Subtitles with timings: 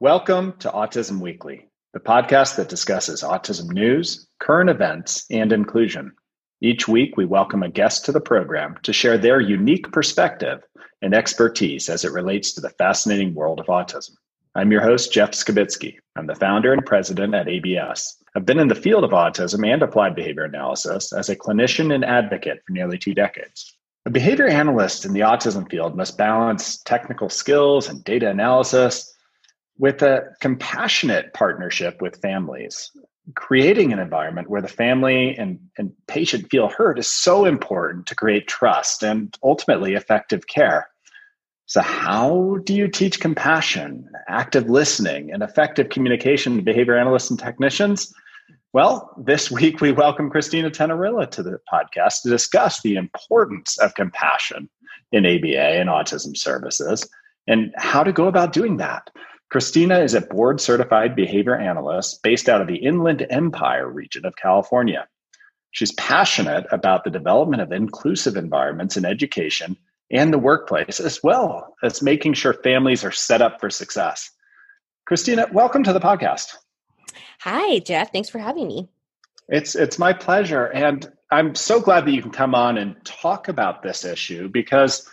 [0.00, 6.12] Welcome to Autism Weekly, the podcast that discusses autism news, current events, and inclusion.
[6.60, 10.62] Each week, we welcome a guest to the program to share their unique perspective
[11.00, 14.16] and expertise as it relates to the fascinating world of autism.
[14.56, 15.98] I'm your host, Jeff Skibitsky.
[16.16, 18.16] I'm the founder and president at ABS.
[18.34, 22.04] I've been in the field of autism and applied behavior analysis as a clinician and
[22.04, 23.75] advocate for nearly two decades.
[24.06, 29.12] A behavior analyst in the autism field must balance technical skills and data analysis
[29.78, 32.92] with a compassionate partnership with families.
[33.34, 38.14] Creating an environment where the family and, and patient feel heard is so important to
[38.14, 40.88] create trust and ultimately effective care.
[41.66, 47.40] So how do you teach compassion active listening and effective communication to behavior analysts and
[47.40, 48.14] technicians
[48.76, 53.94] well this week we welcome christina tenerilla to the podcast to discuss the importance of
[53.94, 54.68] compassion
[55.12, 57.08] in aba and autism services
[57.46, 59.08] and how to go about doing that
[59.50, 64.34] Christina is a board certified behavior analyst based out of the Inland Empire region of
[64.34, 65.06] California.
[65.70, 69.76] She's passionate about the development of inclusive environments in education
[70.10, 74.28] and the workplace, as well as making sure families are set up for success.
[75.06, 76.56] Christina, welcome to the podcast.
[77.40, 78.12] Hi, Jeff.
[78.12, 78.88] Thanks for having me.
[79.48, 83.48] It's it's my pleasure, and I'm so glad that you can come on and talk
[83.48, 85.08] about this issue because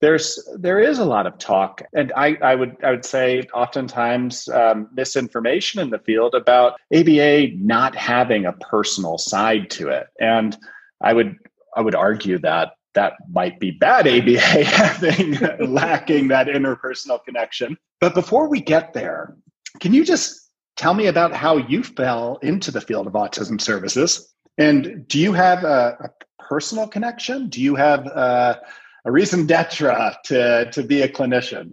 [0.00, 4.48] there's there is a lot of talk and i i would i would say oftentimes
[4.48, 10.56] um, misinformation in the field about aba not having a personal side to it and
[11.02, 11.36] i would
[11.76, 18.14] i would argue that that might be bad aba having lacking that interpersonal connection but
[18.14, 19.36] before we get there
[19.80, 20.47] can you just
[20.78, 25.32] tell me about how you fell into the field of autism services and do you
[25.32, 28.56] have a, a personal connection do you have uh,
[29.04, 31.72] a reason d'etre to to be a clinician?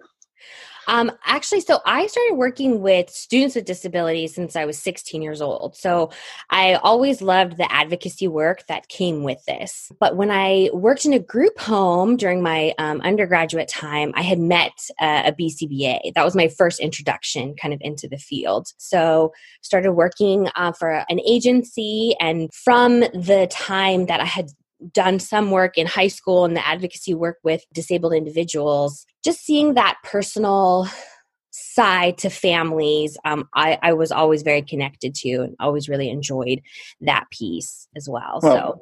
[0.87, 5.41] Um, actually, so I started working with students with disabilities since I was 16 years
[5.41, 5.75] old.
[5.75, 6.11] So
[6.49, 9.91] I always loved the advocacy work that came with this.
[9.99, 14.39] But when I worked in a group home during my um, undergraduate time, I had
[14.39, 16.13] met uh, a BCBA.
[16.13, 18.67] That was my first introduction kind of into the field.
[18.77, 22.15] So started working uh, for an agency.
[22.19, 24.49] And from the time that I had
[24.91, 29.73] done some work in high school and the advocacy work with disabled individuals, just seeing
[29.75, 30.87] that personal
[31.51, 36.61] side to families, um, I, I, was always very connected to and always really enjoyed
[37.01, 38.39] that piece as well.
[38.43, 38.81] well so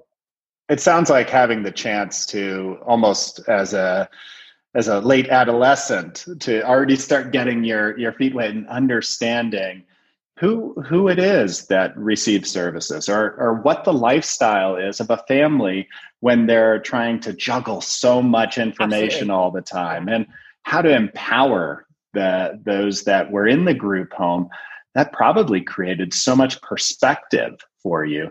[0.70, 4.10] it sounds like having the chance to almost as a
[4.76, 9.84] as a late adolescent to already start getting your your feet wet and understanding
[10.44, 15.24] who who it is that receives services or or what the lifestyle is of a
[15.26, 15.88] family
[16.20, 19.34] when they're trying to juggle so much information Absolutely.
[19.34, 20.28] all the time and
[20.64, 24.50] how to empower the those that were in the group home
[24.96, 28.30] that probably created so much perspective for you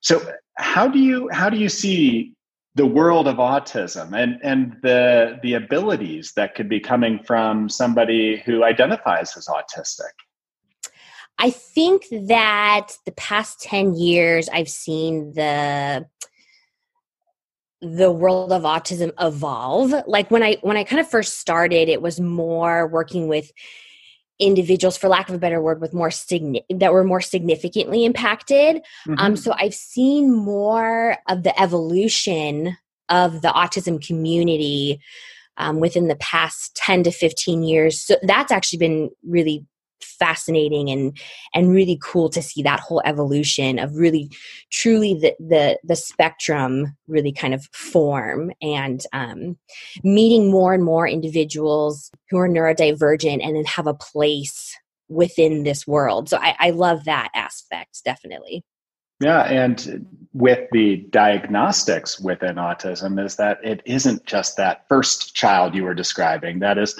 [0.00, 0.22] so
[0.58, 2.34] how do you how do you see
[2.76, 8.40] the world of autism and and the the abilities that could be coming from somebody
[8.46, 10.14] who identifies as autistic
[11.38, 16.06] I think that the past 10 years I've seen the
[17.80, 19.94] the world of autism evolve.
[20.08, 23.52] Like when I when I kind of first started it was more working with
[24.40, 28.76] individuals for lack of a better word with more signi- that were more significantly impacted.
[28.76, 28.82] Um,
[29.14, 29.20] mm-hmm.
[29.20, 32.76] Um so I've seen more of the evolution
[33.08, 35.00] of the autism community
[35.56, 38.00] um, within the past 10 to 15 years.
[38.00, 39.66] So that's actually been really
[40.00, 41.16] fascinating and
[41.54, 44.30] and really cool to see that whole evolution of really
[44.70, 49.56] truly the the, the spectrum really kind of form and um,
[50.02, 54.76] meeting more and more individuals who are neurodivergent and then have a place
[55.08, 58.62] within this world so I, I love that aspect definitely
[59.20, 65.74] yeah, and with the diagnostics within autism is that it isn't just that first child
[65.74, 66.60] you were describing.
[66.60, 66.96] That is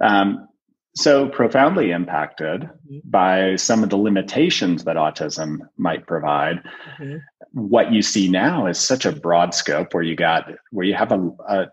[0.00, 0.48] um,
[0.96, 2.98] so profoundly impacted mm-hmm.
[3.04, 6.62] by some of the limitations that autism might provide
[6.98, 7.16] mm-hmm.
[7.52, 11.12] what you see now is such a broad scope where you got where you have
[11.12, 11.66] a, a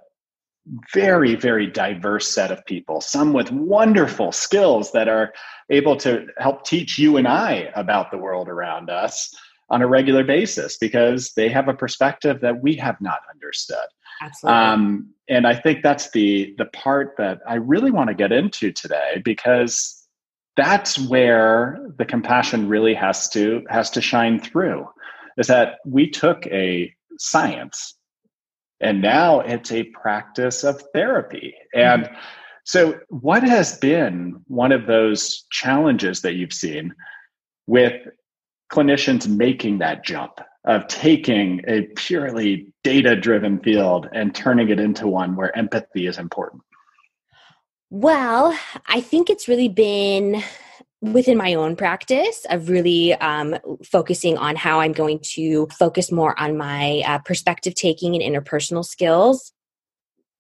[0.94, 5.34] very very diverse set of people some with wonderful skills that are
[5.70, 9.34] able to help teach you and i about the world around us
[9.70, 13.88] on a regular basis because they have a perspective that we have not understood
[14.22, 14.60] Absolutely.
[14.60, 18.72] Um, and I think that's the the part that I really want to get into
[18.72, 20.08] today because
[20.56, 24.88] that's where the compassion really has to has to shine through.
[25.38, 27.96] Is that we took a science
[28.80, 32.04] and now it's a practice of therapy and.
[32.04, 32.16] Mm-hmm.
[32.64, 36.94] So, what has been one of those challenges that you've seen
[37.66, 37.94] with
[38.70, 45.08] clinicians making that jump of taking a purely data driven field and turning it into
[45.08, 46.62] one where empathy is important?
[47.90, 48.58] Well,
[48.88, 50.44] I think it's really been
[51.02, 53.56] within my own practice of really um,
[53.86, 58.84] focusing on how I'm going to focus more on my uh, perspective taking and interpersonal
[58.84, 59.54] skills.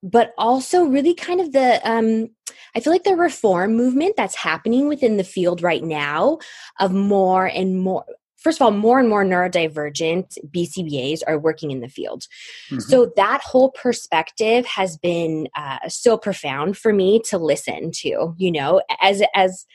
[0.03, 2.29] But also, really kind of the, um,
[2.75, 6.37] I feel like the reform movement that's happening within the field right now
[6.79, 8.05] of more and more,
[8.37, 12.23] first of all, more and more neurodivergent BCBAs are working in the field.
[12.69, 12.79] Mm-hmm.
[12.79, 18.51] So that whole perspective has been uh, so profound for me to listen to, you
[18.51, 19.65] know, as, as,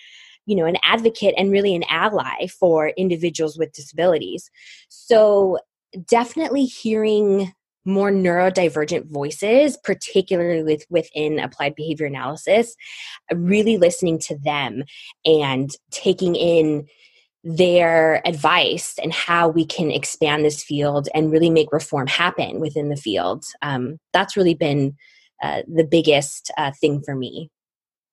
[0.47, 4.51] you know, an advocate and really an ally for individuals with disabilities.
[4.89, 5.59] So
[6.09, 7.53] definitely hearing
[7.85, 12.77] more neurodivergent voices, particularly with within applied behavior analysis,
[13.33, 14.85] really listening to them
[15.25, 16.87] and taking in
[17.45, 22.89] their advice and how we can expand this field and really make reform happen within
[22.89, 23.45] the field.
[23.63, 24.97] Um, that's really been
[25.43, 27.51] uh, the biggest uh, thing for me.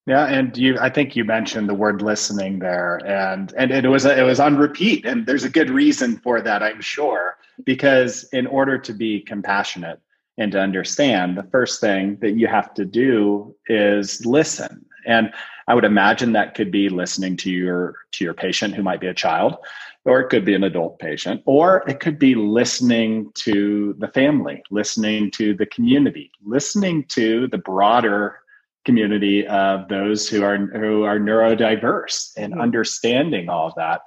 [0.07, 4.05] Yeah, and you I think you mentioned the word listening there and and it was
[4.05, 8.47] it was on repeat and there's a good reason for that I'm sure because in
[8.47, 9.99] order to be compassionate
[10.39, 14.85] and to understand the first thing that you have to do is listen.
[15.05, 15.31] And
[15.69, 19.07] I would imagine that could be listening to your to your patient who might be
[19.07, 19.55] a child
[20.03, 24.63] or it could be an adult patient or it could be listening to the family,
[24.71, 28.39] listening to the community, listening to the broader
[28.83, 32.61] community of those who are who are neurodiverse and mm-hmm.
[32.61, 34.01] understanding all of that.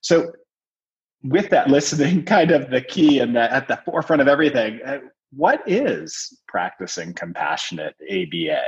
[0.00, 0.32] So
[1.22, 5.00] with that listening kind of the key and the, at the forefront of everything, uh,
[5.30, 8.62] what is practicing compassionate ABA?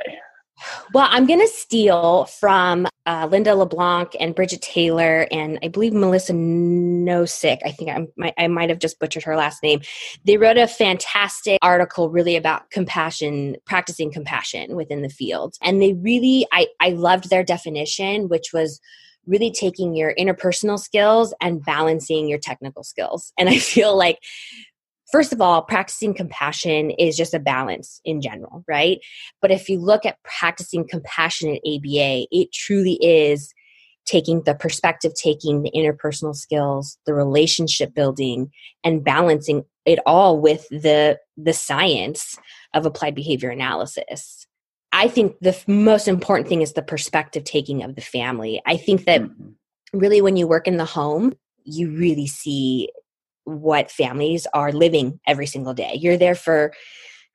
[0.93, 5.93] Well, I'm going to steal from uh, Linda LeBlanc and Bridget Taylor, and I believe
[5.93, 7.59] Melissa Nosik.
[7.65, 7.91] I think
[8.23, 9.81] I, I might have just butchered her last name.
[10.25, 15.57] They wrote a fantastic article really about compassion, practicing compassion within the field.
[15.63, 18.81] And they really, I, I loved their definition, which was
[19.27, 23.33] really taking your interpersonal skills and balancing your technical skills.
[23.39, 24.19] And I feel like
[25.11, 28.99] first of all, practicing compassion is just a balance in general, right?
[29.41, 33.53] But if you look at practicing compassionate ABA, it truly is
[34.05, 38.51] taking the perspective taking, the interpersonal skills, the relationship building,
[38.83, 42.39] and balancing it all with the the science
[42.75, 44.47] of applied behavior analysis.
[44.93, 48.63] I think the most important thing is the perspective taking of the family.
[48.65, 49.99] I think that mm-hmm.
[49.99, 51.35] really when you work in the home,
[51.65, 52.91] you really see
[53.45, 55.99] what families are living every single day.
[56.01, 56.73] You're there for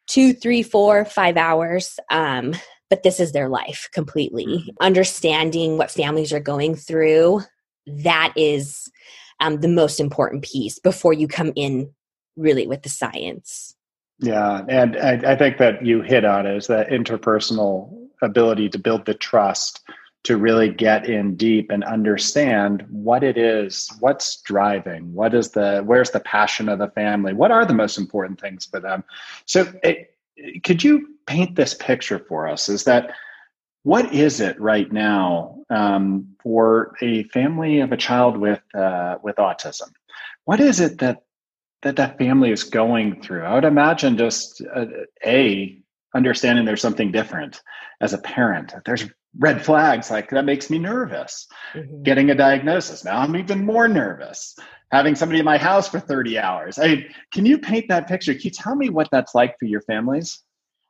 [0.08, 2.00] two, three, four, five hours.
[2.10, 2.56] Um,
[2.90, 4.46] but this is their life completely.
[4.46, 4.70] Mm-hmm.
[4.82, 7.42] Understanding what families are going through,
[7.86, 8.90] that is
[9.40, 11.92] um, the most important piece before you come in
[12.36, 13.76] really with the science.
[14.20, 18.80] Yeah, and I, I think that you hit on it is that interpersonal ability to
[18.80, 19.82] build the trust
[20.24, 25.81] to really get in deep and understand what it is what's driving what is the
[25.86, 29.04] where's the passion of the family what are the most important things for them.
[29.45, 30.16] So it,
[30.63, 32.69] could you paint this picture for us?
[32.69, 33.12] Is that
[33.83, 39.38] what is it right now um, for a family of a child with uh, with
[39.38, 39.90] autism?
[40.45, 41.23] What is it that
[41.81, 43.44] that that family is going through?
[43.44, 44.85] I would imagine just uh,
[45.26, 45.80] a
[46.16, 47.61] understanding there's something different
[48.01, 48.73] as a parent.
[48.85, 49.06] There's
[49.37, 51.47] red flags like that makes me nervous.
[51.75, 52.01] Mm-hmm.
[52.01, 54.56] getting a diagnosis now i'm even more nervous.
[54.92, 56.80] Having somebody in my house for 30 hours.
[56.80, 58.33] I, can you paint that picture?
[58.33, 60.42] Can you tell me what that's like for your families?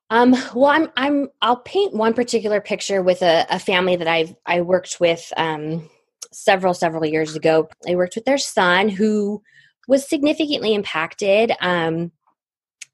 [0.09, 4.33] Um, well i'm i'm i'll paint one particular picture with a, a family that i've
[4.45, 5.87] i worked with um,
[6.31, 7.69] several several years ago.
[7.87, 9.41] I worked with their son who
[9.87, 12.11] was significantly impacted um,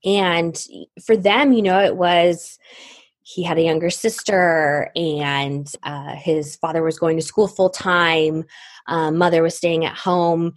[0.06, 0.66] and
[1.04, 2.58] for them you know it was
[3.24, 8.44] he had a younger sister and uh, his father was going to school full time
[8.88, 10.54] um, mother was staying at home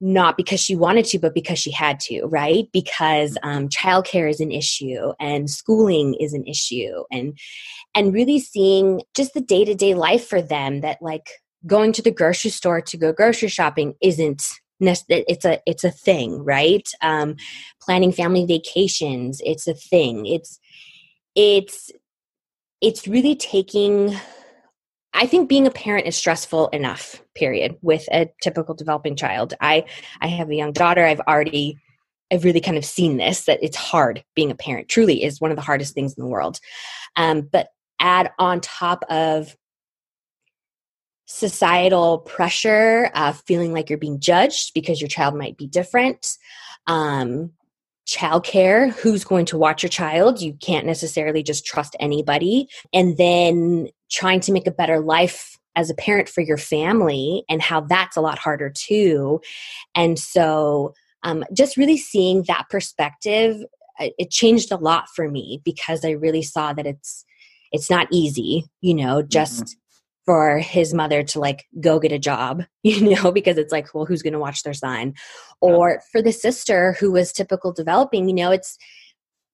[0.00, 2.68] not because she wanted to but because she had to right?
[2.72, 7.38] Because um, childcare is an issue and schooling is an issue and
[7.94, 11.28] and really seeing just the day-to-day life for them that like
[11.66, 16.42] going to the grocery store to go grocery shopping isn't it's a it's a thing
[16.44, 17.36] right um,
[17.80, 20.58] planning family vacations it's a thing it's
[21.34, 21.90] it's
[22.80, 24.16] it's really taking
[25.12, 29.54] I think being a parent is stressful enough, period, with a typical developing child.
[29.60, 29.84] I
[30.20, 31.04] I have a young daughter.
[31.04, 31.78] I've already
[32.32, 34.88] I've really kind of seen this that it's hard being a parent.
[34.88, 36.60] Truly is one of the hardest things in the world.
[37.16, 37.68] Um, but
[37.98, 39.56] add on top of
[41.30, 46.36] societal pressure, uh, feeling like you're being judged because your child might be different.
[46.88, 47.52] Um,
[48.06, 50.42] childcare, who's going to watch your child?
[50.42, 52.68] You can't necessarily just trust anybody.
[52.92, 57.62] And then trying to make a better life as a parent for your family and
[57.62, 59.40] how that's a lot harder too.
[59.94, 63.62] And so, um, just really seeing that perspective,
[64.00, 67.24] uh, it changed a lot for me because I really saw that it's
[67.70, 69.80] it's not easy, you know, just mm-hmm
[70.26, 74.06] for his mother to like go get a job, you know, because it's like, well,
[74.06, 75.14] who's going to watch their son?
[75.60, 78.78] Or for the sister who was typical developing, you know, it's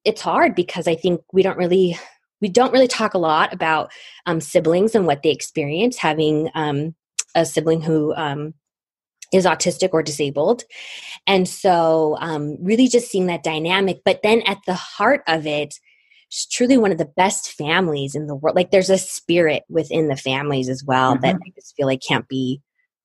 [0.04, 1.98] it's hard because I think we don't really
[2.40, 3.90] we don't really talk a lot about
[4.26, 6.94] um, siblings and what they experience having um,
[7.34, 8.54] a sibling who um,
[9.32, 10.64] is autistic or disabled.
[11.26, 14.02] And so, um, really just seeing that dynamic.
[14.04, 15.78] But then at the heart of it,
[16.28, 18.56] it's truly one of the best families in the world.
[18.56, 21.22] Like there's a spirit within the families as well mm-hmm.
[21.22, 22.60] that I just feel like can't be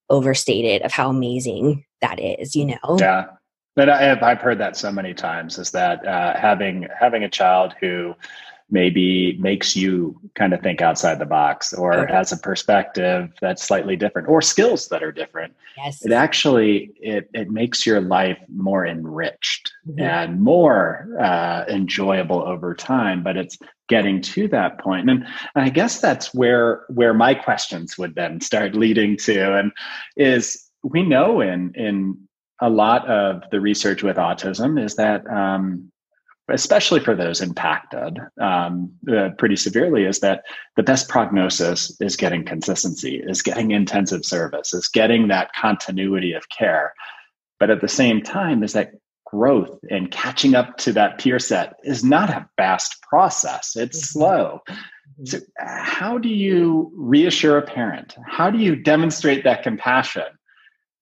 [0.09, 2.97] overstated of how amazing that is, you know?
[2.99, 3.25] Yeah.
[3.75, 7.29] But I have, I've heard that so many times is that uh, having having a
[7.29, 8.13] child who
[8.71, 12.13] maybe makes you kind of think outside the box or okay.
[12.13, 16.03] has a perspective that's slightly different or skills that are different yes.
[16.05, 19.99] it actually it, it makes your life more enriched mm-hmm.
[19.99, 23.57] and more uh, enjoyable over time but it's
[23.89, 25.25] getting to that point and,
[25.55, 29.71] and i guess that's where where my questions would then start leading to and
[30.15, 32.17] is we know in in
[32.61, 35.91] a lot of the research with autism is that um,
[36.49, 40.43] especially for those impacted um, uh, pretty severely, is that
[40.75, 46.49] the best prognosis is getting consistency, is getting intensive service, is getting that continuity of
[46.49, 46.93] care.
[47.59, 48.93] But at the same time, is that
[49.25, 54.19] growth and catching up to that peer set is not a fast process, it's mm-hmm.
[54.19, 54.59] slow.
[54.69, 55.25] Mm-hmm.
[55.25, 58.15] So, how do you reassure a parent?
[58.25, 60.23] How do you demonstrate that compassion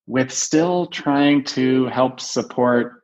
[0.05, 2.98] with still trying to help support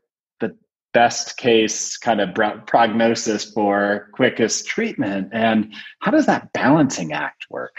[0.95, 2.33] best case kind of
[2.65, 5.29] prognosis for quickest treatment?
[5.31, 7.75] And how does that balancing act work?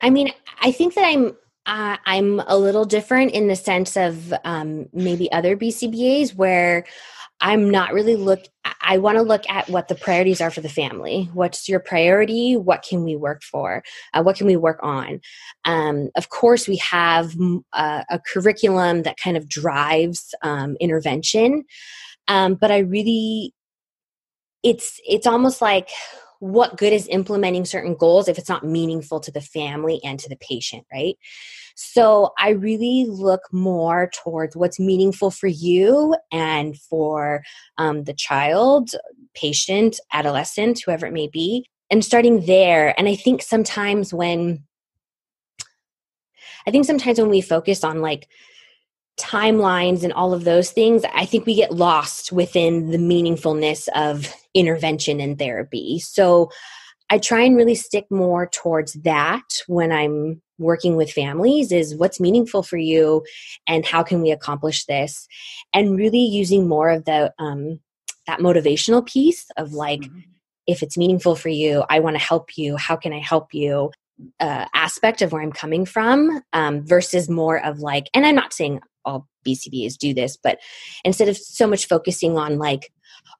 [0.00, 0.30] I mean
[0.60, 5.30] i think that i'm uh, i'm a little different in the sense of um, maybe
[5.32, 6.84] other bcbas where
[7.40, 8.40] i'm not really look
[8.80, 11.28] i want to look at what the priorities are for the family.
[11.32, 12.56] What's your priority?
[12.56, 13.82] What can we work for?
[14.14, 15.20] Uh, what can we work on?
[15.64, 21.64] Um, of course we have a, uh, a, curriculum that kind of drives um, intervention
[22.28, 23.54] um, but I really,
[24.62, 25.88] it's it's almost like
[26.40, 30.28] what good is implementing certain goals if it's not meaningful to the family and to
[30.28, 31.16] the patient, right?
[31.74, 37.42] So I really look more towards what's meaningful for you and for
[37.78, 38.90] um, the child,
[39.34, 42.94] patient, adolescent, whoever it may be, and starting there.
[42.98, 44.64] And I think sometimes when
[46.66, 48.28] I think sometimes when we focus on like
[49.20, 54.34] timelines and all of those things, I think we get lost within the meaningfulness of
[54.54, 55.98] intervention and therapy.
[56.00, 56.50] So
[57.10, 62.20] I try and really stick more towards that when I'm working with families is what's
[62.20, 63.24] meaningful for you
[63.66, 65.26] and how can we accomplish this
[65.74, 67.80] and really using more of the um,
[68.26, 70.20] that motivational piece of like mm-hmm.
[70.66, 73.90] if it's meaningful for you i want to help you how can i help you
[74.38, 78.52] uh, aspect of where i'm coming from um, versus more of like and i'm not
[78.52, 80.58] saying all BCBAs do this, but
[81.04, 82.92] instead of so much focusing on like,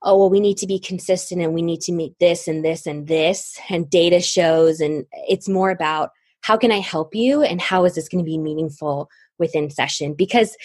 [0.02, 2.86] oh, well, we need to be consistent and we need to meet this and this
[2.86, 6.10] and this, and data shows, and it's more about
[6.42, 10.14] how can I help you and how is this going to be meaningful within session?
[10.14, 10.56] Because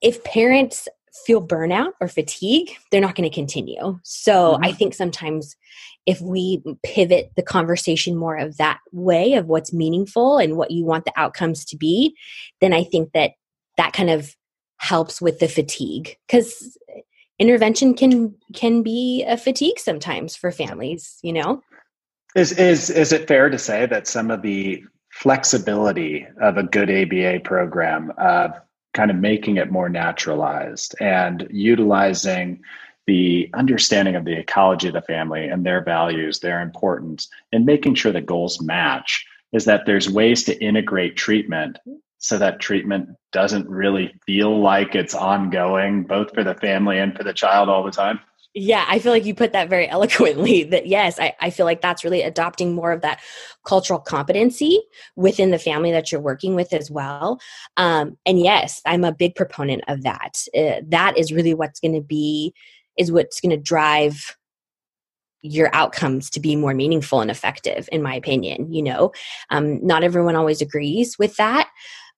[0.00, 0.88] if parents
[1.26, 3.98] feel burnout or fatigue, they're not going to continue.
[4.02, 4.64] So mm-hmm.
[4.64, 5.56] I think sometimes
[6.06, 10.84] if we pivot the conversation more of that way of what's meaningful and what you
[10.84, 12.16] want the outcomes to be,
[12.60, 13.32] then I think that
[13.76, 14.34] that kind of
[14.78, 16.76] helps with the fatigue because
[17.38, 21.62] intervention can can be a fatigue sometimes for families you know?
[22.34, 26.90] Is is is it fair to say that some of the flexibility of a good
[26.90, 28.52] aba program of
[28.94, 32.60] kind of making it more naturalized and utilizing
[33.06, 37.94] the understanding of the ecology of the family and their values their importance and making
[37.94, 41.78] sure that goals match is that there's ways to integrate treatment
[42.22, 47.24] so that treatment doesn't really feel like it's ongoing both for the family and for
[47.24, 48.20] the child all the time?
[48.54, 51.80] Yeah i feel like you put that very eloquently that yes I, I feel like
[51.80, 53.20] that's really adopting more of that
[53.66, 54.80] cultural competency
[55.16, 57.40] within the family that you're working with as well.
[57.76, 60.44] Um, and yes i'm a big proponent of that.
[60.56, 62.54] Uh, that is really what's going to be
[62.96, 64.36] is what's going to drive
[65.44, 69.10] your outcomes to be more meaningful and effective in my opinion you know?
[69.50, 71.68] Um, not everyone always agrees with that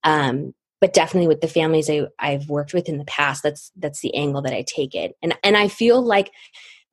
[0.05, 4.01] um, but definitely with the families I, i've worked with in the past that's that's
[4.01, 6.31] the angle that i take it and and i feel like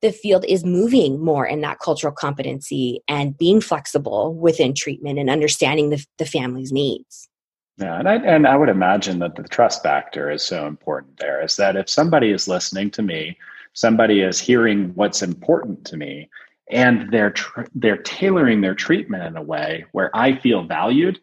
[0.00, 5.30] the field is moving more in that cultural competency and being flexible within treatment and
[5.30, 7.28] understanding the, the family's needs
[7.78, 11.42] yeah, and I and I would imagine that the trust factor is so important there.
[11.42, 13.38] Is that if somebody is listening to me,
[13.72, 16.28] somebody is hearing what's important to me,
[16.70, 21.18] and they're tr- they're tailoring their treatment in a way where I feel valued.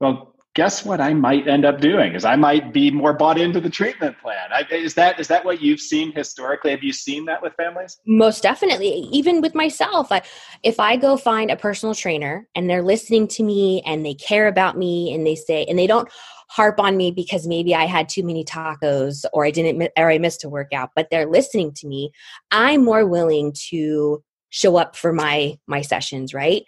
[0.00, 3.60] Well, guess what I might end up doing is I might be more bought into
[3.60, 4.48] the treatment plan.
[4.50, 6.70] I, is that is that what you've seen historically?
[6.70, 7.98] Have you seen that with families?
[8.06, 9.06] Most definitely.
[9.12, 10.22] Even with myself, I,
[10.62, 14.48] if I go find a personal trainer and they're listening to me and they care
[14.48, 16.08] about me and they say and they don't
[16.48, 20.16] harp on me because maybe I had too many tacos or I didn't or I
[20.16, 22.12] missed a workout, but they're listening to me,
[22.50, 26.62] I'm more willing to show up for my my sessions, right?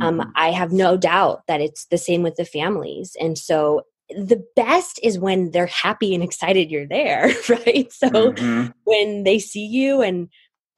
[0.00, 0.30] Um, mm-hmm.
[0.36, 3.16] I have no doubt that it's the same with the families.
[3.20, 7.92] And so the best is when they're happy and excited you're there, right?
[7.92, 8.70] So mm-hmm.
[8.84, 10.28] when they see you, and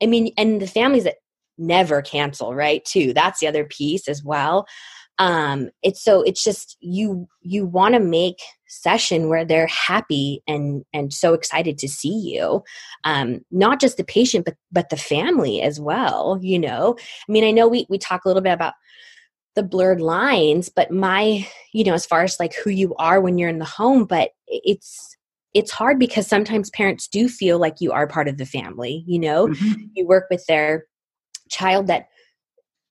[0.02, 1.16] I mean, and the families that
[1.58, 2.84] never cancel, right?
[2.84, 3.12] Too.
[3.12, 4.66] That's the other piece as well.
[5.18, 10.84] Um, it's so it's just you you want to make session where they're happy and
[10.92, 12.62] and so excited to see you.
[13.04, 16.96] Um not just the patient but but the family as well you know?
[17.28, 18.74] I mean i know we we talk a little bit about
[19.54, 23.38] the blurred lines but my you know as far as like who you are when
[23.38, 25.16] you're in the home but it's
[25.54, 29.18] it's hard because sometimes parents do feel like you are part of the family you
[29.18, 29.48] know?
[29.48, 29.82] Mm-hmm.
[29.94, 30.84] you work with their
[31.48, 32.08] child that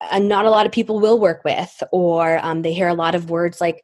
[0.02, 3.16] uh, not a lot of people will work with or um, they hear a lot
[3.16, 3.84] of words like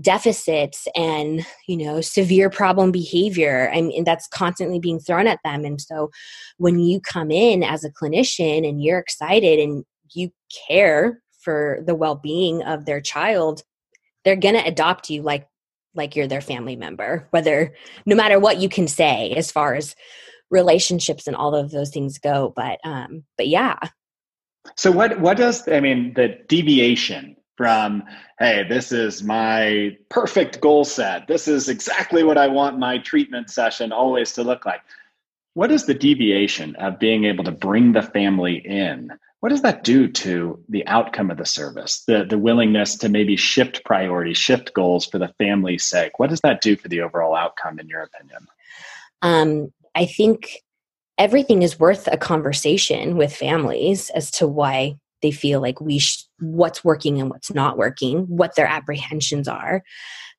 [0.00, 5.64] deficits and you know severe problem behavior mean that's constantly being thrown at them.
[5.64, 6.10] And so
[6.58, 10.30] when you come in as a clinician and you're excited and you
[10.66, 13.62] care for the well-being of their child
[14.24, 15.46] they're going to adopt you like
[15.94, 17.74] like you're their family member whether
[18.06, 19.94] no matter what you can say as far as
[20.50, 22.52] relationships and all of those things go.
[22.56, 23.78] But um but yeah
[24.76, 28.02] so what what does i mean the deviation from
[28.38, 31.28] hey this is my perfect goal set.
[31.28, 34.80] This is exactly what i want my treatment session always to look like.
[35.54, 39.10] What is the deviation of being able to bring the family in?
[39.38, 43.36] What does that do to the outcome of the service the the willingness to maybe
[43.36, 46.18] shift priorities shift goals for the family's sake?
[46.18, 48.46] What does that do for the overall outcome in your opinion?
[49.22, 50.63] Um, i think
[51.18, 56.24] everything is worth a conversation with families as to why they feel like we sh-
[56.40, 59.82] what's working and what's not working what their apprehensions are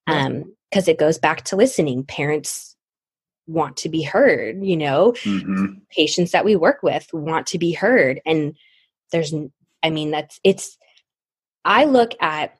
[0.07, 2.03] um because it goes back to listening.
[2.03, 2.75] Parents
[3.47, 5.13] want to be heard you know?
[5.23, 5.65] Mm-hmm.
[5.91, 8.55] patients that we work with want to be heard and
[9.11, 9.33] there's
[9.83, 10.77] i mean that's it's
[11.63, 12.57] i look at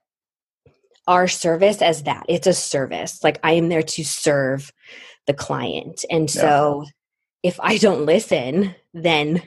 [1.08, 2.26] our service as that.
[2.28, 3.24] It's a service.
[3.24, 4.72] Like i am there to serve
[5.28, 6.06] the client.
[6.10, 6.42] And yeah.
[7.46, 9.42] If i don't listen then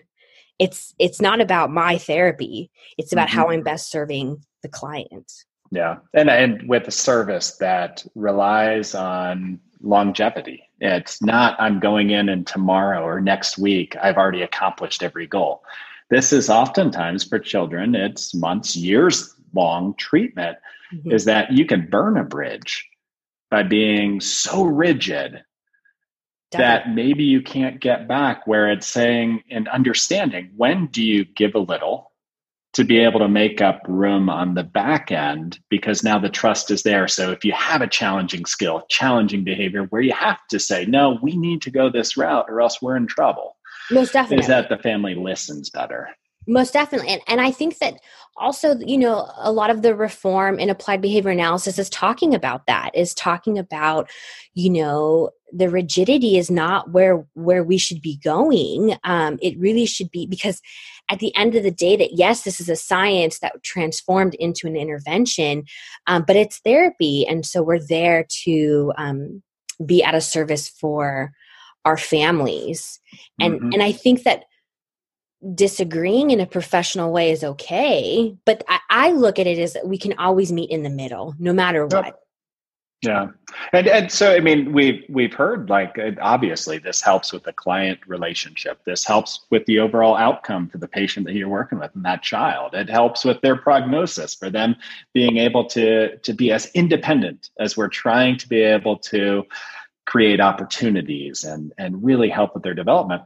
[0.58, 2.70] it's it's not about my therapy.
[2.96, 3.38] It's about mm-hmm.
[3.38, 5.32] how i'm best serving the client.
[5.70, 5.98] Yeah.
[6.14, 10.64] And and with a service that relies on longevity.
[10.80, 15.62] It's not i'm going in and tomorrow or next week i've already accomplished every goal.
[16.10, 20.56] This is oftentimes for children, it's months, years long treatment,
[20.92, 21.12] mm-hmm.
[21.12, 22.88] is that you can burn a bridge
[23.50, 25.42] by being so rigid
[26.50, 26.92] Definitely.
[26.92, 31.54] that maybe you can't get back where it's saying and understanding when do you give
[31.54, 32.08] a little
[32.74, 36.70] to be able to make up room on the back end because now the trust
[36.70, 37.08] is there.
[37.08, 41.18] So if you have a challenging skill, challenging behavior where you have to say, no,
[41.20, 43.56] we need to go this route or else we're in trouble.
[43.90, 44.42] Most definitely.
[44.42, 46.08] Is that the family listens better?
[46.48, 47.08] Most definitely.
[47.08, 48.00] And, and I think that
[48.38, 52.66] also, you know, a lot of the reform in applied behavior analysis is talking about
[52.66, 54.08] that, is talking about,
[54.54, 58.96] you know, the rigidity is not where where we should be going.
[59.04, 60.60] Um, it really should be because
[61.10, 64.66] at the end of the day, that yes, this is a science that transformed into
[64.66, 65.64] an intervention,
[66.06, 69.42] um, but it's therapy, and so we're there to um,
[69.84, 71.32] be at a service for
[71.84, 73.00] our families
[73.40, 73.72] and mm-hmm.
[73.72, 74.44] and i think that
[75.54, 79.96] disagreeing in a professional way is okay but I, I, look at it as we
[79.96, 82.20] can always meet in the middle no matter what.
[83.02, 83.28] Yeah.
[83.72, 88.00] And and so i mean we've we've heard like obviously this helps with the client
[88.08, 88.80] relationship.
[88.84, 92.22] This helps with the overall outcome for the patient that you're working with and that
[92.22, 92.74] child.
[92.74, 94.74] It helps with their prognosis for them
[95.14, 99.44] being able to to be as independent as we're trying to be able to
[100.06, 103.22] create opportunities and and really help with their development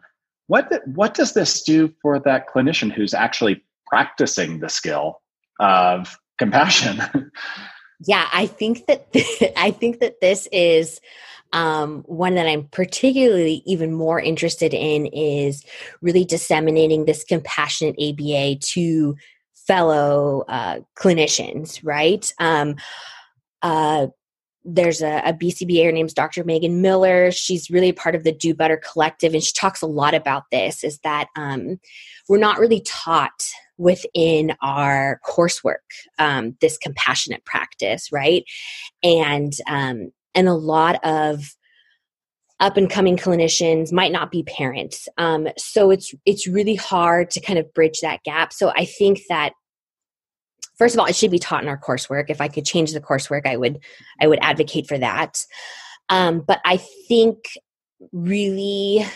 [0.52, 5.22] what what does this do for that clinician who's actually practicing the skill
[5.58, 7.00] of compassion?
[8.04, 9.06] yeah, I think that
[9.56, 11.00] I think that this is
[11.54, 15.64] um, one that I'm particularly even more interested in is
[16.02, 19.16] really disseminating this compassionate ABA to
[19.54, 22.30] fellow uh, clinicians, right?
[22.38, 22.76] Um,
[23.62, 24.08] uh,
[24.64, 26.44] there's a, a BCBA named Dr.
[26.44, 27.30] Megan Miller.
[27.30, 30.84] She's really part of the Do Better Collective, and she talks a lot about this.
[30.84, 31.78] Is that um,
[32.28, 35.76] we're not really taught within our coursework
[36.18, 38.44] um, this compassionate practice, right?
[39.02, 41.54] And um, and a lot of
[42.60, 47.40] up and coming clinicians might not be parents, um, so it's it's really hard to
[47.40, 48.52] kind of bridge that gap.
[48.52, 49.52] So I think that
[50.76, 52.26] first of all it should be taught in our coursework.
[52.28, 53.80] If i could change the coursework i would
[54.20, 55.44] i would advocate for that.
[56.08, 57.36] Um, but i think
[58.10, 59.06] really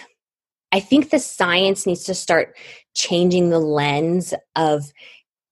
[0.72, 2.56] i think the science needs to start
[2.94, 4.92] changing the lens of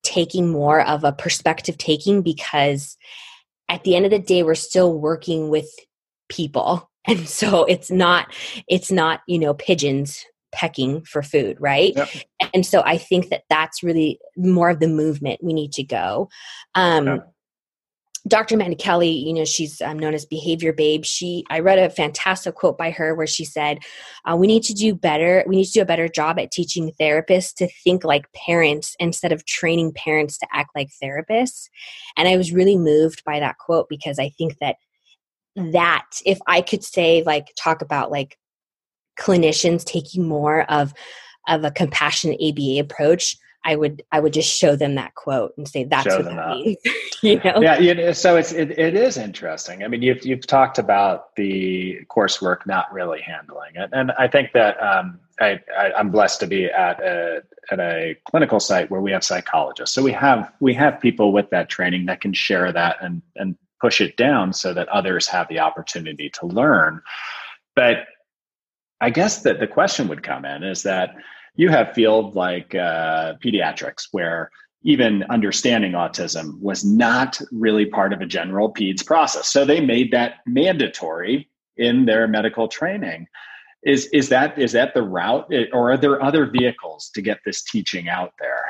[0.05, 2.97] taking more of a perspective taking because
[3.69, 5.69] at the end of the day we're still working with
[6.29, 6.89] people.
[7.07, 8.35] And so it's not
[8.67, 11.93] it's not you know pigeons pecking for food, right?
[11.95, 12.09] Yep.
[12.55, 16.29] And so I think that that's really more of the movement we need to go.
[16.75, 17.35] Um, yep.
[18.27, 18.55] Dr.
[18.55, 21.05] Amanda Kelly, you know, she's um, known as Behavior Babe.
[21.05, 23.81] She, I read a fantastic quote by her where she said,
[24.25, 25.45] uh, "We need to do better.
[25.47, 29.33] We need to do a better job at teaching therapists to think like parents instead
[29.33, 31.69] of training parents to act like therapists."
[32.17, 34.77] And I was really moved by that quote because I think that
[35.57, 38.39] that if I could say, like, talk about like
[39.19, 40.93] clinicians taking more of
[41.47, 45.67] of a compassionate ABA approach, I would I would just show them that quote and
[45.67, 46.77] say that's show what that, that means.
[47.23, 47.61] you know?
[47.61, 49.83] Yeah, you know, so it's it, it is interesting.
[49.83, 54.53] I mean, you've you've talked about the coursework not really handling it, and I think
[54.53, 59.01] that um, I, I am blessed to be at a at a clinical site where
[59.01, 59.95] we have psychologists.
[59.95, 63.57] So we have we have people with that training that can share that and and
[63.81, 67.01] push it down so that others have the opportunity to learn.
[67.75, 68.07] But
[69.05, 71.15] I guess that the question would come in is that
[71.57, 74.51] you have field like uh, pediatrics where
[74.83, 79.49] even understanding autism was not really part of a general peds process.
[79.49, 83.27] So they made that mandatory in their medical training.
[83.83, 87.63] Is is that is that the route, or are there other vehicles to get this
[87.63, 88.65] teaching out there?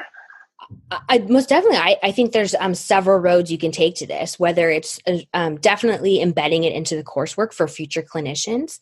[0.90, 4.38] I, most definitely, I, I think there's um, several roads you can take to this.
[4.38, 8.78] Whether it's uh, um, definitely embedding it into the coursework for future clinicians,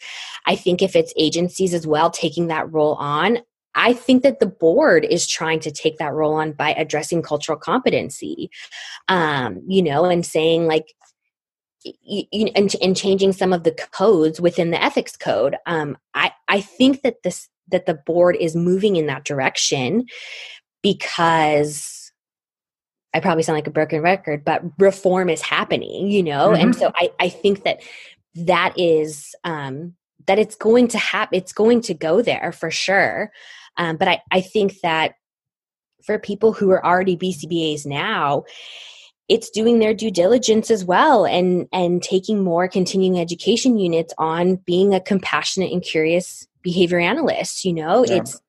[0.47, 3.39] I think if it's agencies as well taking that role on,
[3.75, 7.59] I think that the board is trying to take that role on by addressing cultural
[7.59, 8.51] competency,
[9.09, 10.95] um, you know, and saying like,
[11.85, 15.57] you, and, and changing some of the codes within the ethics code.
[15.67, 20.07] Um, I I think that this that the board is moving in that direction
[20.83, 22.13] because
[23.15, 26.51] I probably sound like a broken record, but reform is happening, you know?
[26.51, 26.63] Mm-hmm.
[26.63, 27.83] And so I, I think that
[28.35, 29.95] that is, um,
[30.27, 33.31] that it's going to happen, it's going to go there for sure.
[33.77, 35.15] Um, but I, I think that
[36.05, 38.45] for people who are already BCBAs now,
[39.29, 44.57] it's doing their due diligence as well and and taking more continuing education units on
[44.57, 48.17] being a compassionate and curious behavior analyst you know yeah.
[48.17, 48.41] it's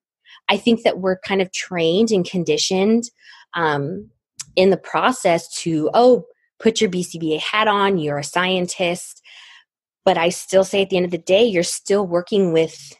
[0.54, 3.10] I think that we're kind of trained and conditioned
[3.56, 4.12] um,
[4.56, 6.26] in the process to, oh,
[6.60, 9.24] put your BCBA hat on, you're a scientist.
[10.06, 12.94] But I still say at the end of the day, you're still working with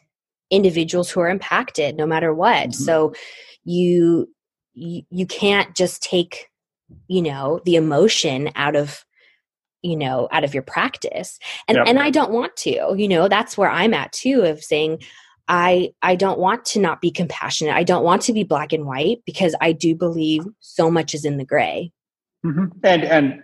[0.50, 2.70] individuals who are impacted no matter what.
[2.70, 2.82] Mm-hmm.
[2.82, 3.14] So
[3.62, 4.28] you,
[4.72, 6.50] you you can't just take,
[7.06, 9.04] you know, the emotion out of
[9.82, 11.38] you know out of your practice
[11.68, 11.86] and yep.
[11.86, 14.98] and i don't want to you know that's where i'm at too of saying
[15.48, 17.74] I I don't want to not be compassionate.
[17.74, 21.24] I don't want to be black and white because I do believe so much is
[21.24, 21.92] in the gray.
[22.44, 22.64] Mm-hmm.
[22.82, 23.42] And and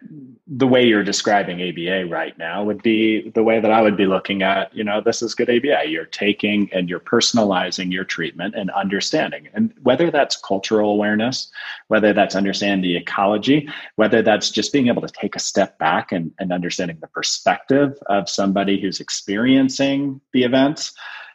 [0.52, 4.06] the way you're describing ABA right now would be the way that I would be
[4.06, 5.88] looking at, you know, this is good ABA.
[5.88, 9.48] You're taking and you're personalizing your treatment and understanding.
[9.54, 11.48] And whether that's cultural awareness,
[11.86, 16.10] whether that's understanding the ecology, whether that's just being able to take a step back
[16.10, 20.92] and, and understanding the perspective of somebody who's experiencing the events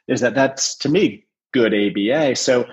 [0.07, 2.35] is that that's to me good ABA.
[2.35, 2.65] So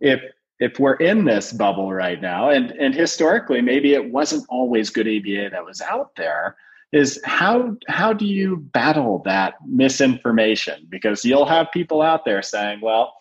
[0.00, 0.20] if
[0.58, 5.08] if we're in this bubble right now, and and historically maybe it wasn't always good
[5.08, 6.56] ABA that was out there,
[6.92, 10.86] is how how do you battle that misinformation?
[10.88, 13.14] Because you'll have people out there saying, well,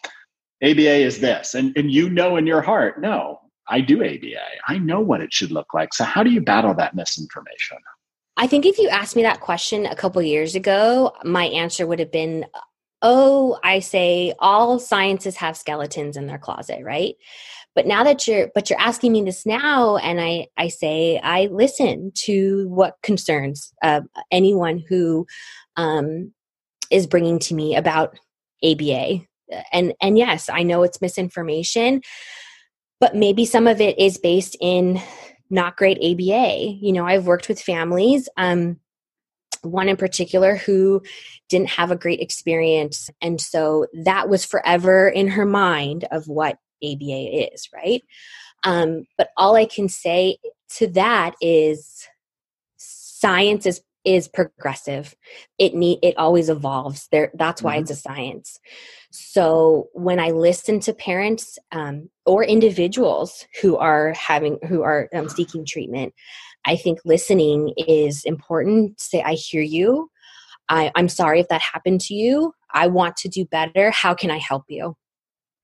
[0.63, 4.41] ABA is this, and and you know in your heart, no, I do ABA.
[4.67, 5.93] I know what it should look like.
[5.93, 7.77] So how do you battle that misinformation?
[8.36, 11.99] I think if you asked me that question a couple years ago, my answer would
[11.99, 12.45] have been
[13.01, 17.15] oh, I say all sciences have skeletons in their closet, right?
[17.75, 21.45] But now that you're but you're asking me this now and I I say I
[21.45, 25.27] listen to what concerns uh, anyone who
[25.77, 26.33] um,
[26.91, 28.17] is bringing to me about
[28.63, 29.21] ABA.
[29.71, 32.01] And and yes, I know it's misinformation,
[32.99, 35.01] but maybe some of it is based in
[35.49, 36.77] not great ABA.
[36.81, 38.79] You know, I've worked with families um
[39.62, 41.02] one in particular who
[41.50, 46.58] didn't have a great experience and so that was forever in her mind of what
[46.84, 48.04] ABA is, right?
[48.63, 50.38] Um, but all I can say
[50.76, 52.08] to that is
[52.78, 55.13] science is is progressive
[55.58, 57.82] it need it always evolves there that's why mm-hmm.
[57.82, 58.58] it's a science
[59.12, 65.28] so when i listen to parents um, or individuals who are having who are um,
[65.28, 66.13] seeking treatment
[66.65, 69.00] i think listening is important.
[69.00, 70.10] Say i hear you.
[70.69, 72.54] I, i'm sorry if that happened to you.
[72.74, 73.91] I want to do better.
[73.91, 74.95] How can i help you?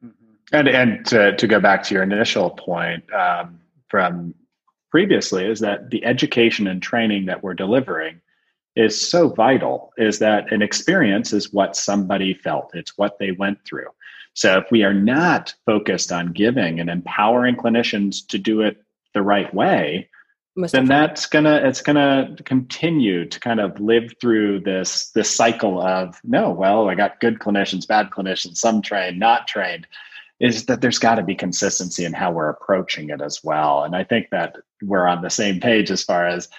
[0.04, 0.56] Mm-hmm.
[0.56, 4.34] and and to, to go back to your initial point um, from
[4.92, 8.22] previously is that the education and training that we're delivering
[8.76, 12.72] is so vital is that an experience is what somebody felt.
[12.74, 13.88] It's what they went through.
[14.34, 18.78] So if we are not focused on giving and empowering clinicians to do it
[19.14, 20.10] the right way
[20.56, 26.20] then that's gonna it's gonna continue to kind of live through this this cycle of
[26.24, 29.86] no well i got good clinicians bad clinicians some trained not trained
[30.40, 33.84] is that there's got to be consistency in how we're approaching it as well.
[33.84, 36.50] And i think that we're on the same page as far as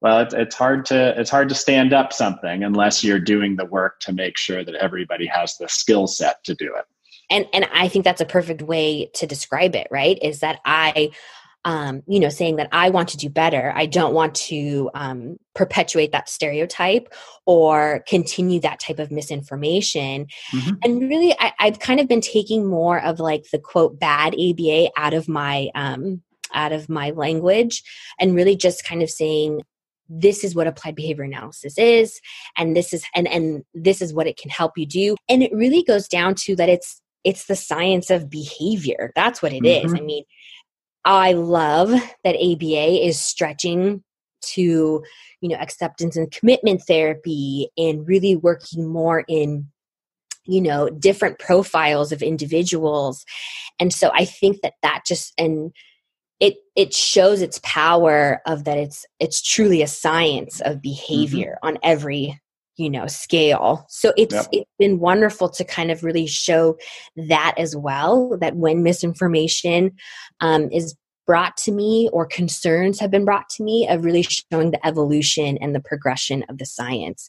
[0.00, 3.64] well it's, it's hard to it's hard to stand up something unless you're doing the
[3.64, 6.84] work to make sure that everybody has the skill set to do it.
[7.30, 10.18] And and i think that's a perfect way to describe it right?
[10.22, 11.10] Is that i
[11.64, 13.72] um, you know, saying that I want to do better.
[13.74, 17.12] I don't want to um, perpetuate that stereotype
[17.46, 20.26] or continue that type of misinformation.
[20.52, 20.74] Mm-hmm.
[20.82, 24.90] And really, I, have kind of been taking more of like the quote bad ABA
[24.96, 26.22] out of my um,
[26.52, 27.82] out of my language,
[28.20, 29.62] and really just kind of saying
[30.08, 32.20] this is what applied behavior analysis is
[32.58, 35.50] and this is and and this is what it can help you do and it
[35.54, 39.86] really goes down to that it's it's the science of behavior that's what it mm-hmm.
[39.86, 39.94] is.
[39.94, 40.22] i mean
[41.04, 41.90] i love
[42.24, 44.02] that aba is stretching
[44.42, 45.02] to
[45.40, 49.66] you know acceptance and commitment therapy and really working more in
[50.46, 53.24] you know different profiles of individuals
[53.78, 55.72] and so i think that that just and
[56.40, 61.68] it it shows its power of that it's it's truly a science of behavior mm-hmm.
[61.68, 62.38] on every
[62.76, 64.48] you know scale so it's yep.
[64.52, 66.76] it's been wonderful to kind of really show
[67.16, 69.92] that as well that when misinformation
[70.40, 74.70] um, is brought to me or concerns have been brought to me of really showing
[74.70, 77.28] the evolution and the progression of the science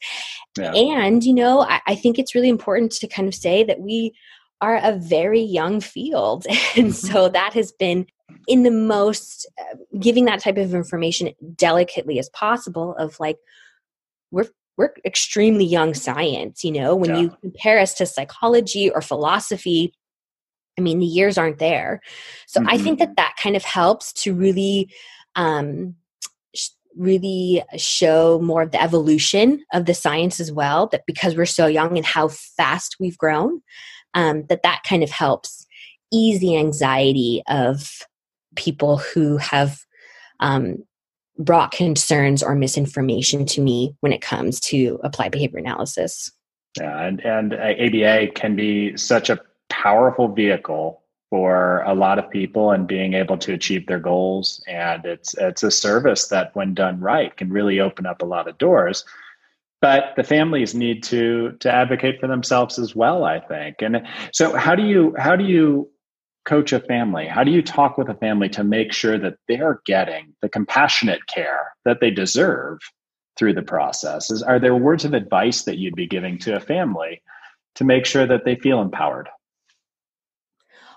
[0.57, 0.73] yeah.
[0.73, 4.13] and you know I, I think it's really important to kind of say that we
[4.61, 6.91] are a very young field and mm-hmm.
[6.91, 8.07] so that has been
[8.47, 13.37] in the most uh, giving that type of information delicately as possible of like
[14.31, 17.21] we're we're extremely young science you know when yeah.
[17.21, 19.93] you compare us to psychology or philosophy
[20.77, 22.01] i mean the years aren't there
[22.47, 22.69] so mm-hmm.
[22.69, 24.89] i think that that kind of helps to really
[25.35, 25.95] um
[26.97, 31.67] really show more of the evolution of the science as well that because we're so
[31.67, 33.61] young and how fast we've grown
[34.13, 35.67] um, that that kind of helps
[36.11, 37.99] ease the anxiety of
[38.55, 39.79] people who have
[40.39, 40.77] um,
[41.37, 46.31] brought concerns or misinformation to me when it comes to applied behavior analysis.
[46.77, 52.29] Yeah, and, and uh, ABA can be such a powerful vehicle for a lot of
[52.29, 54.63] people and being able to achieve their goals.
[54.67, 58.47] And it's it's a service that, when done right, can really open up a lot
[58.47, 59.05] of doors.
[59.81, 63.81] But the families need to to advocate for themselves as well, I think.
[63.81, 65.89] And so, how do you how do you
[66.45, 67.27] coach a family?
[67.27, 71.25] How do you talk with a family to make sure that they're getting the compassionate
[71.27, 72.79] care that they deserve
[73.37, 74.31] through the process?
[74.31, 77.21] Is, are there words of advice that you'd be giving to a family
[77.75, 79.27] to make sure that they feel empowered?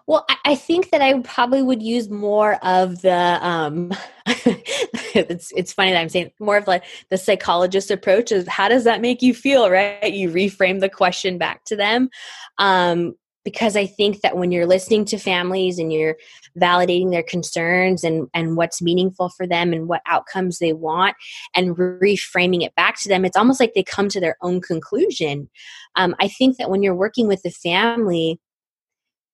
[0.06, 3.38] Well, I think that I probably would use more of the.
[3.42, 3.92] Um,
[4.26, 8.84] it's it's funny that I'm saying more of like the psychologist approach is how does
[8.84, 10.10] that make you feel, right?
[10.10, 12.08] You reframe the question back to them.
[12.56, 13.16] Um,
[13.48, 16.16] because I think that when you're listening to families and you're
[16.60, 21.16] validating their concerns and, and what's meaningful for them and what outcomes they want
[21.56, 25.48] and reframing it back to them, it's almost like they come to their own conclusion.
[25.96, 28.38] Um, I think that when you're working with the family,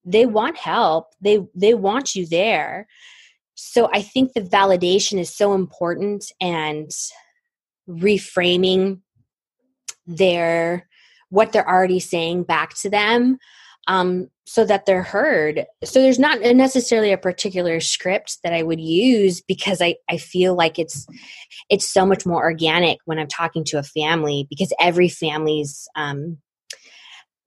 [0.05, 1.09] they want help.
[1.21, 2.87] They they want you there.
[3.57, 6.89] So I think the validation is so important and
[7.89, 9.01] reframing
[10.07, 10.89] their
[11.31, 13.39] what they're already saying back to them
[13.87, 15.65] um, so that they're heard.
[15.85, 20.55] So there's not necessarily a particular script that I would use because I, I feel
[20.55, 21.07] like it's
[21.71, 26.39] it's so much more organic when I'm talking to a family because every family's um,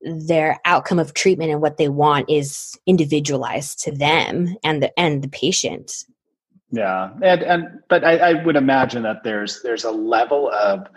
[0.02, 5.24] their outcome of treatment and what they want is individualized to them and the and
[5.24, 5.92] the patient.
[6.72, 10.88] Yeah, and and but I, I would imagine that there's there's a level of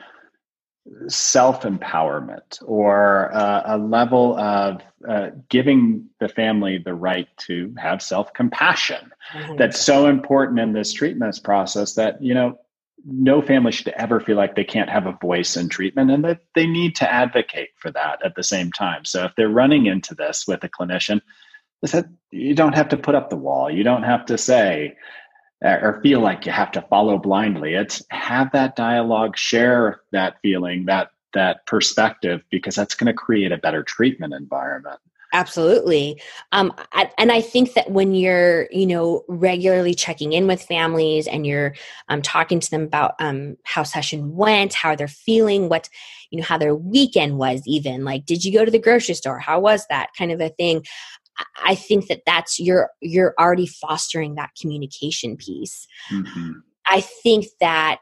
[1.08, 8.02] self empowerment or uh, a level of uh, giving the family the right to have
[8.02, 9.10] self compassion
[9.56, 12.58] that's so important in this treatment process that you know
[13.04, 16.40] no family should ever feel like they can't have a voice in treatment and that
[16.54, 19.04] they need to advocate for that at the same time.
[19.04, 21.20] So if they're running into this with a clinician
[22.30, 23.70] you don't have to put up the wall.
[23.70, 24.96] You don't have to say
[25.62, 27.74] or feel like you have to follow blindly.
[27.74, 33.52] It's have that dialogue, share that feeling, that that perspective, because that's going to create
[33.52, 34.98] a better treatment environment.
[35.32, 36.20] Absolutely.
[36.50, 41.28] Um, I, and I think that when you're, you know, regularly checking in with families
[41.28, 41.76] and you're
[42.08, 45.88] um, talking to them about um, how session went, how they're feeling, what,
[46.30, 49.38] you know, how their weekend was, even like, did you go to the grocery store?
[49.38, 50.84] How was that kind of a thing?
[51.62, 55.86] I think that that's you're you're already fostering that communication piece.
[56.10, 56.52] Mm-hmm.
[56.86, 58.00] I think that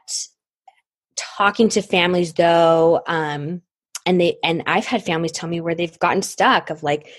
[1.15, 3.61] talking to families though, um,
[4.05, 7.09] and they and I've had families tell me where they've gotten stuck of like,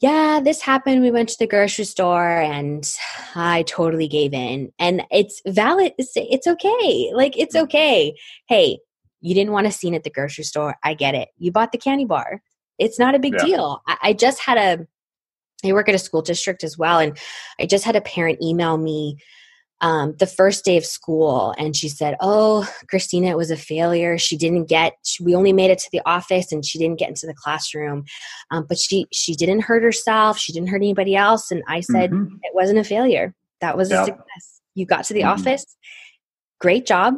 [0.00, 1.02] yeah, this happened.
[1.02, 2.86] We went to the grocery store and
[3.34, 4.72] I totally gave in.
[4.78, 5.94] And it's valid.
[5.96, 7.12] It's, it's okay.
[7.14, 7.64] Like it's mm-hmm.
[7.64, 8.14] okay.
[8.48, 8.78] Hey,
[9.20, 10.76] you didn't want a scene at the grocery store.
[10.82, 11.28] I get it.
[11.38, 12.42] You bought the candy bar.
[12.78, 13.44] It's not a big yeah.
[13.44, 13.82] deal.
[13.86, 14.86] I, I just had a
[15.64, 16.98] I work at a school district as well.
[16.98, 17.18] And
[17.60, 19.18] I just had a parent email me
[19.82, 24.16] um, the first day of school and she said, Oh, Christina, it was a failure.
[24.16, 27.26] She didn't get, we only made it to the office and she didn't get into
[27.26, 28.04] the classroom.
[28.50, 30.38] Um, but she, she didn't hurt herself.
[30.38, 31.50] She didn't hurt anybody else.
[31.50, 32.36] And I said, mm-hmm.
[32.42, 33.34] It wasn't a failure.
[33.60, 34.02] That was yep.
[34.02, 34.60] a success.
[34.74, 35.40] You got to the mm-hmm.
[35.40, 35.76] office.
[36.58, 37.16] Great job.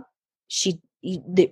[0.49, 0.81] She,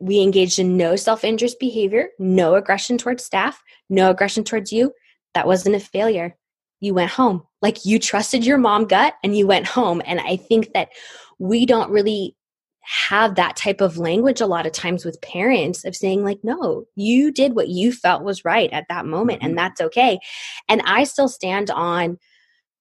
[0.01, 4.93] we engaged in no self-injurious behavior, no aggression towards staff, no aggression towards you.
[5.35, 6.37] That wasn't a failure
[6.81, 7.43] you went home.
[7.63, 10.03] Like you trusted your mom gut and you went home.
[10.05, 10.89] And I think that
[11.39, 12.37] we don't really
[12.87, 16.85] have that type of language a lot of times with parents of saying like no
[16.95, 19.57] you did what you felt was right at that moment and mm-hmm.
[19.57, 20.21] that's okay
[20.69, 22.17] and i still stand on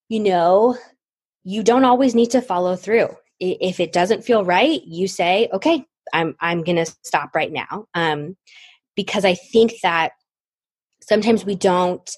[0.08, 0.77] you know
[1.43, 5.84] you don't always need to follow through if it doesn't feel right you say okay
[6.13, 8.38] i'm i'm going to stop right now um
[8.95, 10.12] because i think that
[11.01, 12.15] sometimes we don't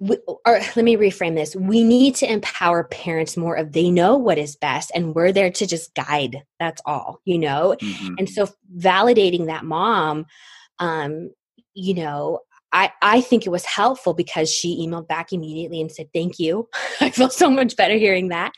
[0.00, 1.56] we, or let me reframe this.
[1.56, 5.50] We need to empower parents more of they know what is best and we're there
[5.50, 6.42] to just guide.
[6.60, 7.76] That's all you know?
[7.80, 8.14] Mm-hmm.
[8.18, 10.26] and so validating that mom
[10.78, 11.30] um
[11.74, 12.40] you know
[12.72, 16.68] I, I think it was helpful because she emailed back immediately and said thank you.
[17.00, 18.52] I feel so much better hearing that.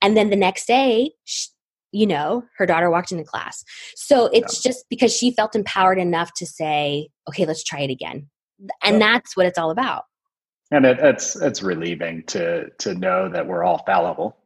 [0.00, 1.48] And then the next day she,
[1.92, 3.62] you know her daughter walked into class.
[3.96, 4.70] So it's yeah.
[4.70, 8.28] just because she felt empowered enough to say okay let's try it again.
[8.82, 9.12] And yeah.
[9.12, 10.04] that's what it's all about
[10.74, 14.36] and it, it's it's relieving to to know that we're all fallible.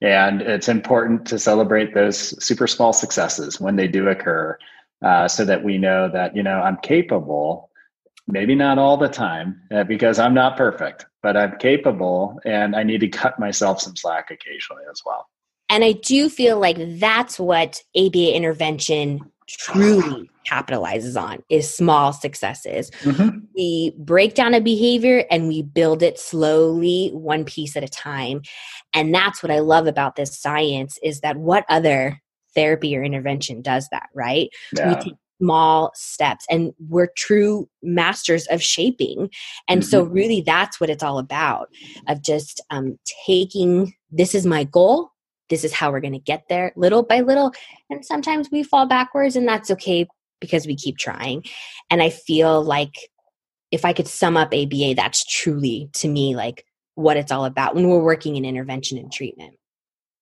[0.00, 4.58] And it's important to celebrate those super small successes when they do occur
[5.02, 7.70] uh, so that we know that you know i'm capable
[8.28, 12.82] maybe not all the time uh, because i'm not perfect but i'm capable and i
[12.82, 15.28] need to cut myself some slack occasionally as well.
[15.68, 22.90] And i do feel like that's what aba intervention truly capitalizes on is small successes.
[23.02, 23.38] Mm-hmm.
[23.54, 28.42] We break down a behavior and we build it slowly, one piece at a time.
[28.94, 32.20] And that's what I love about this science is that what other
[32.54, 34.50] therapy or intervention does that, right?
[34.76, 34.88] Yeah.
[34.88, 39.28] We take small steps and we're true masters of shaping.
[39.68, 39.88] And mm-hmm.
[39.88, 41.68] so really that's what it's all about
[42.08, 45.11] of just um, taking this is my goal
[45.52, 47.52] this is how we're going to get there little by little.
[47.90, 50.06] And sometimes we fall backwards and that's okay
[50.40, 51.44] because we keep trying.
[51.90, 52.96] And i feel like
[53.70, 56.64] if i could sum up aba that's truly to me like
[56.94, 59.54] what it's all about when we're working in intervention and treatment.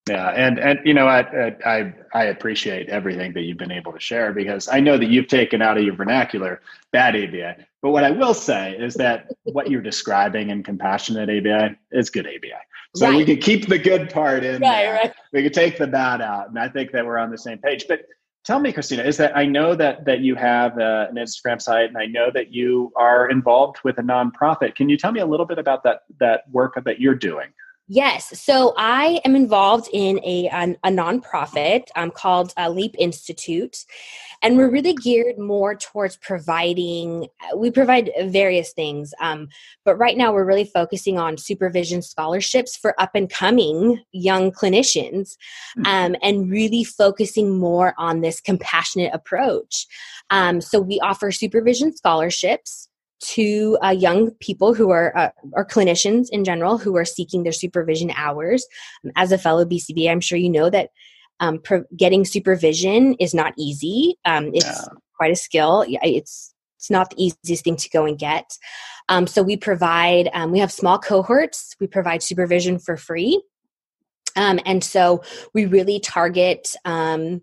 [0.08, 4.00] Yeah and and you know I, I i appreciate everything that you've been able to
[4.00, 8.02] share because i know that you've taken out of your vernacular bad aba but what
[8.02, 12.58] i will say is that what you're describing in compassionate aba is good aba
[12.94, 13.16] so right.
[13.16, 14.60] we can keep the good part in.
[14.60, 14.94] Right, there.
[14.94, 15.12] right.
[15.32, 17.84] We can take the bad out, and I think that we're on the same page.
[17.88, 18.00] But
[18.44, 21.88] tell me, Christina, is that I know that that you have uh, an Instagram site,
[21.88, 24.74] and I know that you are involved with a nonprofit.
[24.74, 27.48] Can you tell me a little bit about that that work that you're doing?
[27.92, 28.40] Yes.
[28.40, 33.84] So I am involved in a, a, a nonprofit um, called uh, Leap Institute.
[34.42, 39.12] And we're really geared more towards providing, uh, we provide various things.
[39.20, 39.48] Um,
[39.84, 45.36] but right now we're really focusing on supervision scholarships for up and coming young clinicians
[45.74, 45.84] hmm.
[45.84, 49.88] um, and really focusing more on this compassionate approach.
[50.30, 52.88] Um, so we offer supervision scholarships
[53.20, 57.52] to uh, young people who are uh, or clinicians in general who are seeking their
[57.52, 58.66] supervision hours.
[59.16, 60.90] As a fellow BCBA, I'm sure you know that
[61.40, 64.16] um, pro- getting supervision is not easy.
[64.24, 64.84] Um, it's yeah.
[65.16, 65.84] quite a skill.
[65.88, 68.56] It's it's not the easiest thing to go and get.
[69.10, 71.76] Um, so we provide um, we have small cohorts.
[71.78, 73.42] We provide supervision for free.
[74.36, 75.22] Um, and so
[75.54, 77.42] we really target um,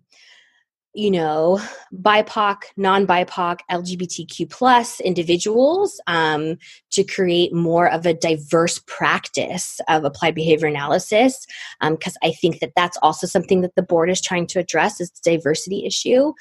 [0.94, 1.60] you know
[1.94, 6.58] bipoc non-bipoc lgbtq plus individuals um,
[6.90, 11.46] to create more of a diverse practice of applied behavior analysis
[11.82, 15.00] because um, i think that that's also something that the board is trying to address
[15.00, 16.34] is the diversity issue.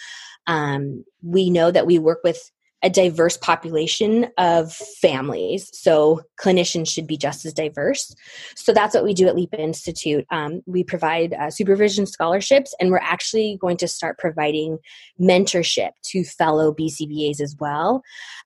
[0.47, 2.51] Um, we know that we work with
[2.87, 5.69] a diverse population of families.
[5.73, 8.15] So clinicians should be just as diverse.
[8.55, 10.25] So that's what we do at Leap Institute.
[10.31, 14.79] Um, we provide uh, supervision scholarships, and we're actually going to start providing
[15.21, 18.03] mentorship to fellow BCBAs as well.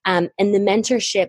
[0.07, 1.29] Um, and the mentorship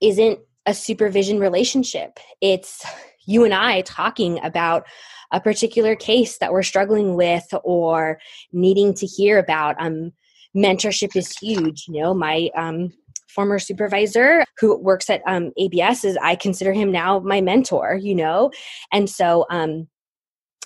[0.00, 2.18] isn't a supervision relationship.
[2.40, 2.84] It's
[3.26, 4.86] you and I talking about
[5.30, 8.18] a particular case that we're struggling with or
[8.52, 9.76] needing to hear about.
[9.78, 10.12] Um,
[10.56, 11.86] mentorship is huge.
[11.88, 12.92] You know, my um,
[13.28, 17.98] former supervisor who works at um, ABS is I consider him now my mentor.
[18.00, 18.50] You know,
[18.92, 19.88] and so um,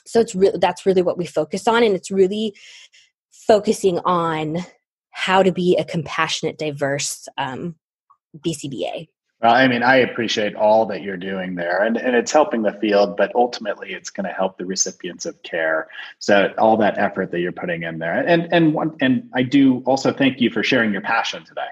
[0.06, 2.54] so it's really that's really what we focus on, and it's really
[3.30, 4.58] focusing on
[5.10, 7.74] how to be a compassionate, diverse um,
[8.36, 9.08] BCBA.
[9.40, 12.72] Well, I mean, I appreciate all that you're doing there, and, and it's helping the
[12.72, 15.86] field, but ultimately, it's going to help the recipients of care.
[16.18, 19.82] So, all that effort that you're putting in there, and and one, and I do
[19.86, 21.68] also thank you for sharing your passion today,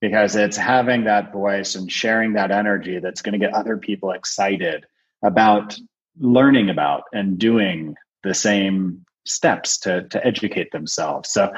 [0.00, 4.12] because it's having that voice and sharing that energy that's going to get other people
[4.12, 4.86] excited
[5.22, 5.76] about
[6.18, 11.30] learning about and doing the same steps to, to educate themselves.
[11.30, 11.52] So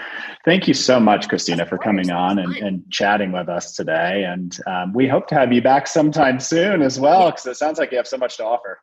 [0.45, 4.25] thank you so much, Christina, for coming on and, and chatting with us today.
[4.25, 7.79] And um, we hope to have you back sometime soon as well, because it sounds
[7.79, 8.81] like you have so much to offer.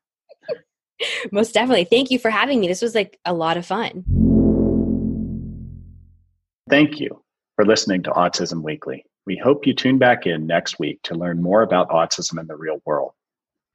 [1.31, 1.85] Most definitely.
[1.85, 2.67] Thank you for having me.
[2.67, 4.03] This was like a lot of fun.
[6.69, 7.21] Thank you
[7.55, 9.05] for listening to Autism Weekly.
[9.25, 12.55] We hope you tune back in next week to learn more about autism in the
[12.55, 13.11] real world.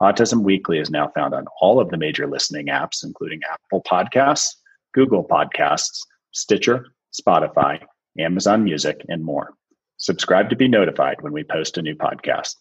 [0.03, 4.57] Autism Weekly is now found on all of the major listening apps, including Apple Podcasts,
[4.97, 6.01] Google Podcasts,
[6.33, 7.83] Stitcher, Spotify,
[8.19, 9.53] Amazon Music, and more.
[9.99, 12.55] Subscribe to be notified when we post a new podcast.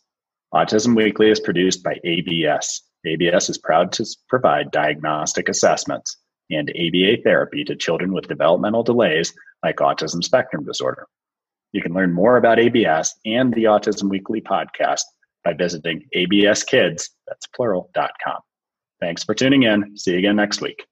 [0.54, 2.82] Autism Weekly is produced by ABS.
[3.06, 6.18] ABS is proud to provide diagnostic assessments
[6.52, 9.34] and ABA therapy to children with developmental delays
[9.64, 11.08] like autism spectrum disorder.
[11.72, 15.04] You can learn more about ABS and the Autism Weekly podcast
[15.46, 18.40] by visiting abskids, that's plural.com.
[19.00, 19.98] Thanks for tuning in.
[19.98, 20.86] See you again next week.